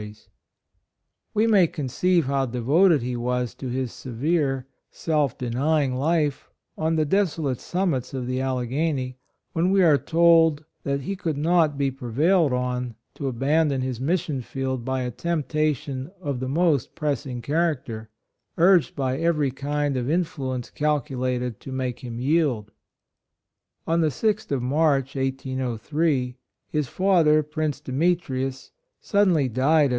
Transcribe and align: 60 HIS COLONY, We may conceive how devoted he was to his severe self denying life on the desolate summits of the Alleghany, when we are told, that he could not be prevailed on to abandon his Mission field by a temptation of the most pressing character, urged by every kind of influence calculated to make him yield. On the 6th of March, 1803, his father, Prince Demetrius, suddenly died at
60 0.01 0.07
HIS 0.07 0.19
COLONY, 0.19 0.33
We 1.35 1.45
may 1.51 1.67
conceive 1.67 2.25
how 2.25 2.47
devoted 2.47 3.03
he 3.03 3.15
was 3.15 3.53
to 3.53 3.67
his 3.69 3.91
severe 3.93 4.65
self 4.89 5.37
denying 5.37 5.93
life 5.95 6.49
on 6.75 6.95
the 6.95 7.05
desolate 7.05 7.59
summits 7.59 8.11
of 8.11 8.25
the 8.25 8.41
Alleghany, 8.41 9.19
when 9.53 9.69
we 9.69 9.83
are 9.83 9.99
told, 9.99 10.65
that 10.83 11.01
he 11.01 11.15
could 11.15 11.37
not 11.37 11.77
be 11.77 11.91
prevailed 11.91 12.51
on 12.51 12.95
to 13.13 13.27
abandon 13.27 13.81
his 13.81 14.01
Mission 14.01 14.41
field 14.41 14.83
by 14.83 15.03
a 15.03 15.11
temptation 15.11 16.09
of 16.19 16.39
the 16.39 16.49
most 16.49 16.95
pressing 16.95 17.39
character, 17.39 18.09
urged 18.57 18.95
by 18.95 19.19
every 19.19 19.51
kind 19.51 19.95
of 19.97 20.09
influence 20.09 20.71
calculated 20.71 21.59
to 21.59 21.71
make 21.71 21.99
him 21.99 22.19
yield. 22.19 22.71
On 23.85 24.01
the 24.01 24.07
6th 24.09 24.49
of 24.51 24.63
March, 24.63 25.15
1803, 25.15 26.37
his 26.69 26.87
father, 26.87 27.43
Prince 27.43 27.79
Demetrius, 27.79 28.71
suddenly 28.99 29.47
died 29.47 29.85
at 29.89 29.89